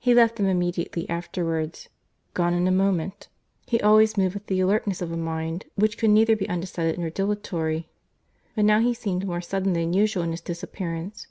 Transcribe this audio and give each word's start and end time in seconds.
—He 0.00 0.12
left 0.12 0.34
them 0.34 0.46
immediately 0.46 1.08
afterwards—gone 1.08 2.52
in 2.52 2.66
a 2.66 2.72
moment. 2.72 3.28
He 3.64 3.80
always 3.80 4.16
moved 4.16 4.34
with 4.34 4.46
the 4.48 4.58
alertness 4.58 5.00
of 5.00 5.12
a 5.12 5.16
mind 5.16 5.66
which 5.76 5.98
could 5.98 6.10
neither 6.10 6.34
be 6.34 6.48
undecided 6.48 6.98
nor 6.98 7.10
dilatory, 7.10 7.86
but 8.56 8.64
now 8.64 8.80
he 8.80 8.92
seemed 8.92 9.24
more 9.24 9.40
sudden 9.40 9.74
than 9.74 9.92
usual 9.92 10.24
in 10.24 10.32
his 10.32 10.40
disappearance. 10.40 11.28